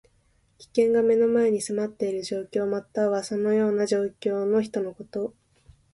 [0.57, 2.65] 危険が目の前に迫っている状況。
[2.65, 5.35] または、そのような状況の人のこと。